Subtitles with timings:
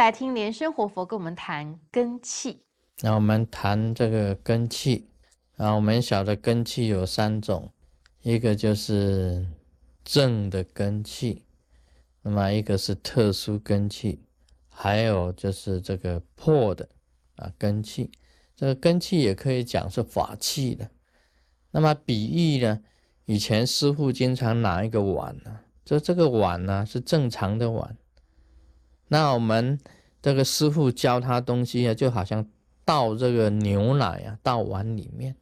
[0.00, 2.62] 来听莲生活佛跟我们谈根气。
[3.02, 5.10] 那我们谈这个根气
[5.58, 7.70] 啊，我们晓得根气有三种，
[8.22, 9.46] 一个就是
[10.02, 11.44] 正的根气，
[12.22, 14.22] 那么一个是特殊根气，
[14.70, 16.88] 还有就是这个破的
[17.36, 18.10] 啊根气。
[18.56, 20.88] 这个根气也可以讲是法器的。
[21.72, 22.80] 那么比喻呢，
[23.26, 27.98] 以前师傅经常拿一个碗呢，就这个碗呢是正常的碗。
[29.12, 29.76] 那我们
[30.22, 32.48] 这个师傅教他东西啊，就好像
[32.84, 35.34] 倒这个牛奶啊，倒碗里面。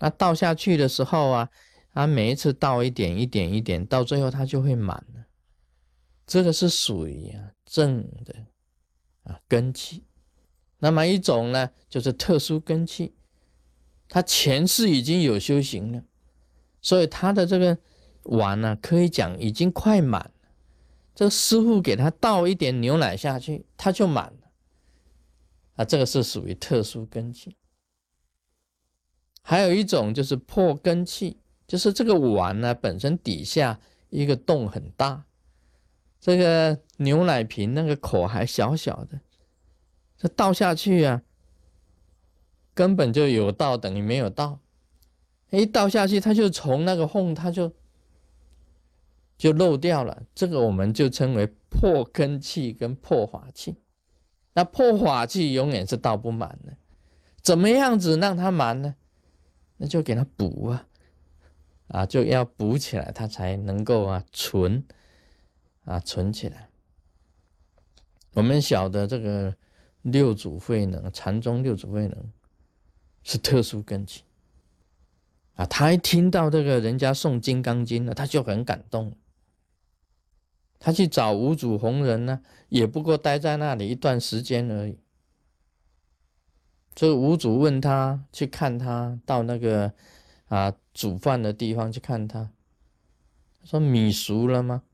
[0.00, 1.48] 那倒下去的时候啊，
[1.92, 5.26] 他每一次倒一点一点一点，到最后它就会满了。
[6.26, 8.34] 这个是属于啊正的
[9.22, 10.04] 啊根气。
[10.80, 13.14] 那么一种呢，就是特殊根气，
[14.08, 16.02] 他前世已经有修行了，
[16.80, 17.78] 所以他的这个
[18.24, 20.32] 碗呢，可以讲已经快满。
[21.18, 24.52] 这个师傅给他倒一点牛奶下去，他就满了。
[25.74, 27.56] 啊，这个是属于特殊根气。
[29.42, 33.80] 还有一种就是破根气，就是这个碗呢本身底下
[34.10, 35.24] 一个洞很大，
[36.20, 39.20] 这个牛奶瓶那个口还小小的，
[40.16, 41.22] 这倒下去啊，
[42.74, 44.60] 根本就有倒等于没有倒，
[45.50, 47.74] 一倒下去它就从那个缝它就。
[49.38, 53.76] 就漏掉了，这个我们就称为破根气跟破法气。
[54.54, 56.76] 那破法气永远是倒不满的，
[57.40, 58.96] 怎么样子让它满呢？
[59.76, 60.86] 那就给它补啊，
[61.86, 64.84] 啊，就要补起来，它才能够啊存
[65.84, 66.68] 啊存起来。
[68.32, 69.54] 我们晓得这个
[70.02, 72.32] 六祖慧能，禅宗六祖慧能
[73.22, 74.24] 是特殊根气
[75.54, 79.16] 啊，他一听到这个人家诵《金刚经》呢，他就很感动。
[80.78, 84.98] 他去找五祖弘忍呢，也不过待在那里一段时间而已。
[86.94, 89.92] 这五祖问他去看他，到那个
[90.46, 92.50] 啊煮饭的地方去看他。
[93.64, 94.84] 说：“米熟了吗？”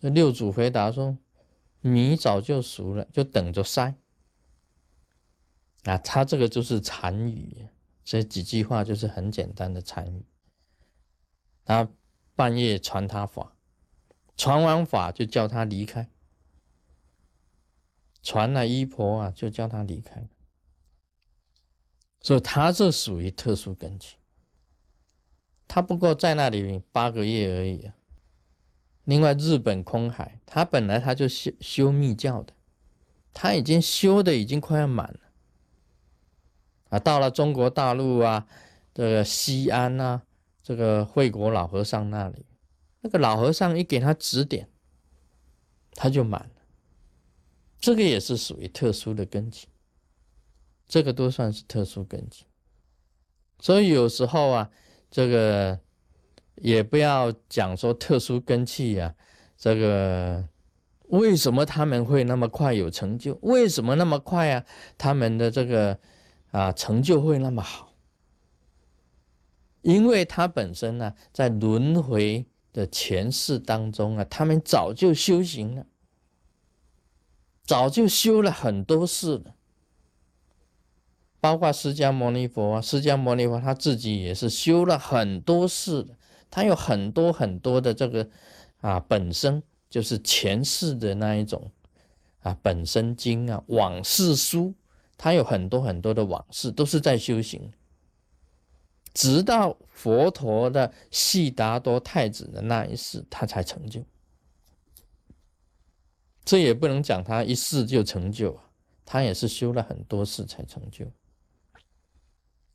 [0.00, 1.18] 那六祖回答说
[1.82, 3.94] ：“米早就熟了，就等着筛。”
[5.84, 7.68] 啊，他这个就是禅语，
[8.04, 10.24] 这几句话就是很简单的禅语。
[11.64, 11.88] 他
[12.34, 13.54] 半夜传他法。
[14.38, 16.08] 传完法就叫他离开，
[18.22, 20.28] 传了衣婆啊，就叫他离开。
[22.20, 24.14] 所以他这属于特殊根基，
[25.66, 27.94] 他不过在那里八个月而已啊。
[29.04, 32.52] 另外，日本空海，他本来他就修修密教的，
[33.32, 35.20] 他已经修的已经快要满了
[36.90, 36.98] 啊。
[36.98, 38.46] 到了中国大陆啊，
[38.94, 40.22] 这个西安啊，
[40.62, 42.44] 这个惠国老和尚那里。
[43.00, 44.68] 那个老和尚一给他指点，
[45.92, 46.62] 他就满了。
[47.78, 49.68] 这个也是属于特殊的根基，
[50.86, 52.44] 这个都算是特殊根基。
[53.60, 54.70] 所以有时候啊，
[55.10, 55.78] 这个
[56.56, 59.14] 也不要讲说特殊根器呀，
[59.56, 60.48] 这个
[61.04, 63.38] 为什么他们会那么快有成就？
[63.42, 64.64] 为什么那么快啊？
[64.96, 65.96] 他们的这个
[66.50, 67.94] 啊成就会那么好？
[69.82, 72.44] 因为他本身呢，在轮回。
[72.78, 75.84] 的前世当中啊，他们早就修行了，
[77.64, 79.56] 早就修了很多世了。
[81.40, 86.14] 包括释迦牟尼佛啊，释迦牟尼佛他自己也是修了很多世的，
[86.48, 88.28] 他有很多很多的这个
[88.80, 89.60] 啊，本身
[89.90, 91.72] 就是前世的那一种
[92.42, 94.72] 啊，本身经啊，往事书，
[95.16, 97.72] 他有很多很多的往事，都是在修行。
[99.18, 104.00] 直到佛陀的悉达多太子的那一世，他才成就。
[106.44, 108.70] 这也不能讲他一世就成就啊，
[109.04, 111.04] 他也是修了很多世才成就。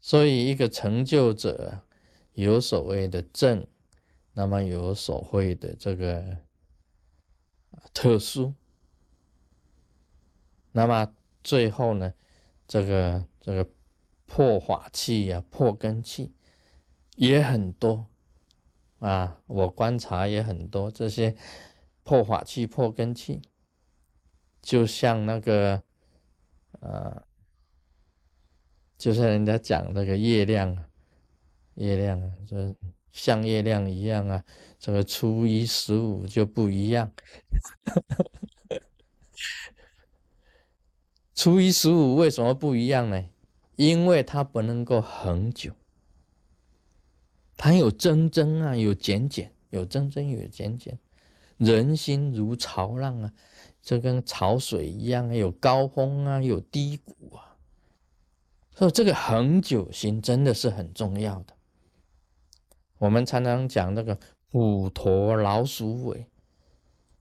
[0.00, 1.82] 所以，一个成就者
[2.32, 3.66] 有所谓的正，
[4.32, 6.38] 那么有所谓的这个
[7.92, 8.54] 特殊，
[10.72, 11.14] 那么
[11.44, 12.14] 最后呢，
[12.66, 13.68] 这个这个。
[14.32, 16.32] 破法器呀，破根器
[17.16, 18.06] 也很多
[18.98, 19.40] 啊！
[19.46, 21.36] 我观察也很多这些
[22.02, 23.42] 破法器、破根器，
[24.62, 25.82] 就像那个
[26.80, 27.22] 呃，
[28.96, 30.84] 就像人家讲那个月亮，
[31.74, 32.74] 月亮啊，就
[33.12, 34.44] 像月亮一样啊。
[34.78, 37.12] 这个初一十五就不一样，
[41.34, 43.28] 初一十五为什么不一样呢？
[43.76, 45.72] 因为它不能够恒久，
[47.62, 50.98] 它有增增啊，有减减，有增增有减减。
[51.58, 53.30] 人心如潮浪啊，
[53.82, 57.54] 就跟潮水一样，有高峰啊，有低谷啊。
[58.74, 61.52] 所以这个恒久心真的是很重要的。
[62.96, 64.18] 我们常常讲那个
[64.50, 66.28] 虎头老鼠尾，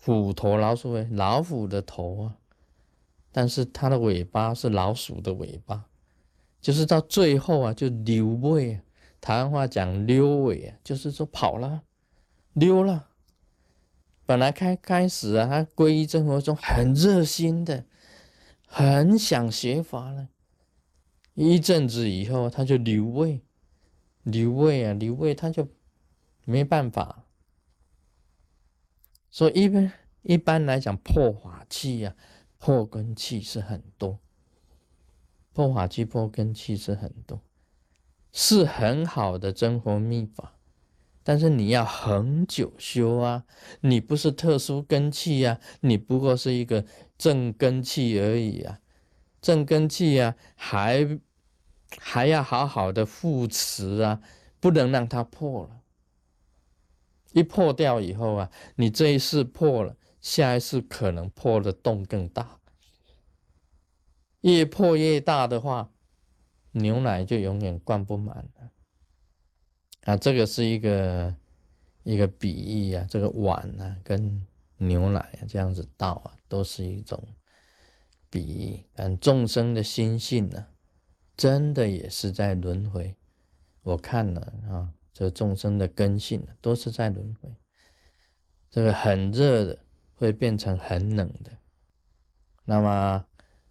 [0.00, 2.38] 虎头老鼠尾，老虎的头啊，
[3.30, 5.84] 但是它的尾巴是老鼠的尾巴，
[6.60, 8.83] 就是到最后啊，就溜尾啊。
[9.24, 11.84] 台湾话讲溜尾啊，就是说跑了，
[12.52, 13.08] 溜了。
[14.26, 17.86] 本来开开始啊，他皈依生活中很热心的，
[18.66, 20.28] 很想学法了。
[21.32, 23.40] 一阵子以后，他就留位，
[24.24, 25.68] 留位啊，留位，他就
[26.44, 27.24] 没办法。
[29.30, 29.90] 所以一般
[30.20, 32.14] 一般来讲，破法器呀，
[32.58, 34.18] 破根器是很多，
[35.54, 37.40] 破法器、破根器是很多。
[38.36, 40.54] 是很好的真佛秘法，
[41.22, 43.44] 但是你要恒久修啊！
[43.82, 46.84] 你不是特殊根器呀，你不过是一个
[47.16, 48.80] 正根器而已啊！
[49.40, 51.20] 正根器啊，还
[51.96, 54.20] 还要好好的护持啊，
[54.58, 55.80] 不能让它破了。
[57.34, 62.58] 一破掉以后啊，你这一次破了，下一次可能破的洞更大。
[64.40, 65.92] 越破越大的话。
[66.76, 68.70] 牛奶就永远灌不满了
[70.02, 70.16] 啊！
[70.16, 71.32] 这个是一个
[72.02, 74.44] 一个比喻啊，这个碗啊跟
[74.78, 77.22] 牛奶啊这样子倒啊，都是一种
[78.28, 78.84] 比喻。
[78.92, 80.66] 但众生的心性呢，
[81.36, 83.14] 真的也是在轮回。
[83.82, 87.54] 我看了啊，这众生的根性都是在轮回。
[88.68, 89.78] 这个很热的
[90.14, 91.52] 会变成很冷的，
[92.64, 93.24] 那么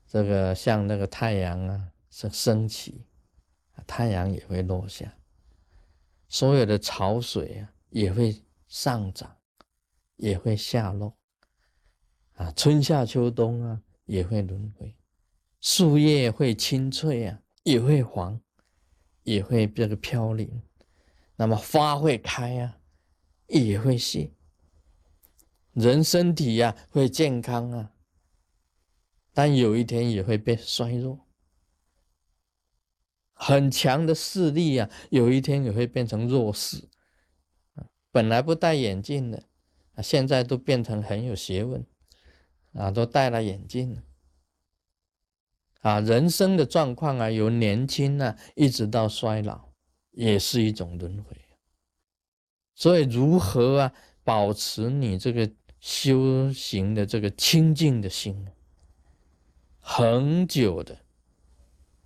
[0.07, 1.89] 这个像那个太阳啊。
[2.13, 3.07] 升升起，
[3.87, 5.11] 太阳也会落下，
[6.29, 9.35] 所有的潮水啊也会上涨，
[10.17, 11.17] 也会下落，
[12.35, 14.95] 啊，春夏秋冬啊也会轮回，
[15.59, 18.39] 树叶会青翠啊，也会黄，
[19.23, 20.61] 也会这个飘零，
[21.35, 22.77] 那么花会开啊，
[23.47, 24.31] 也会谢，
[25.71, 27.91] 人身体呀会健康啊，
[29.33, 31.22] 但有一天也会被衰弱。
[33.45, 36.87] 很强的势力啊，有一天也会变成弱势。
[38.09, 39.43] 本来不戴眼镜的，
[39.95, 41.85] 啊，现在都变成很有学问，
[42.71, 44.03] 啊，都戴了眼镜了。
[45.81, 49.73] 啊，人生的状况啊，由年轻啊，一直到衰老，
[50.11, 51.35] 也是一种轮回。
[52.73, 53.93] 所以，如何啊，
[54.23, 55.51] 保持你这个
[55.81, 58.47] 修行的这个清净的心，
[59.79, 61.02] 恒久的。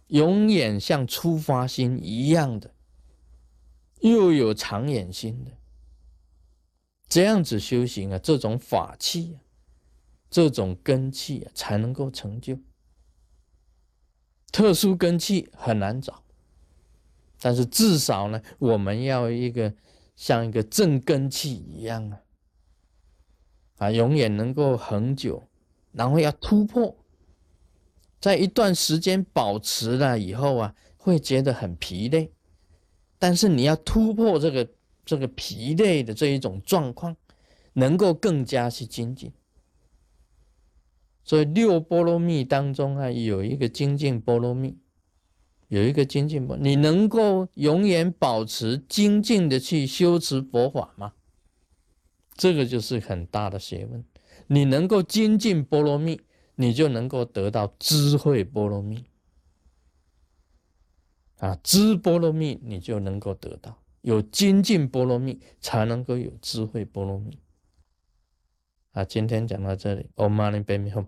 [0.08, 2.74] 永远像出发心一样的，
[4.00, 5.52] 又有长远心的，
[7.10, 9.44] 这样子修行啊，这种法器啊，
[10.30, 12.58] 这种根器啊，才能够成就。
[14.52, 16.24] 特殊根器很难找，
[17.40, 19.74] 但是至少呢，我们要一个
[20.16, 22.22] 像一个正根器一样啊，
[23.78, 25.50] 啊，永远能够恒久，
[25.92, 26.96] 然后要突破。
[28.20, 32.32] 在一段时间保持了以后啊，会觉得很疲累，
[33.20, 34.68] 但是你要突破这个
[35.06, 37.16] 这个疲累的这一种状况，
[37.74, 39.32] 能够更加去精进。
[41.24, 44.78] 所以六波罗蜜当中啊，有一个精进波罗蜜，
[45.68, 51.14] 有一个精进波，你能够永远保持精进的去修持佛法吗？
[52.36, 54.04] 这个就是很大的学问。
[54.48, 56.22] 你能够精进波罗蜜。
[56.60, 59.06] 你就能够得到智慧波罗蜜
[61.38, 67.40] 啊，知波罗蜜你就能够得到，有精进波罗蜜才能够有智慧波罗蜜
[68.94, 69.06] 啊。
[69.06, 71.06] 今天讲到这里，Om Mani Padme Hum。